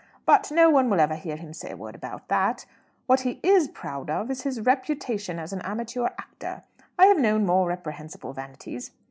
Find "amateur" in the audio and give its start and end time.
5.61-6.05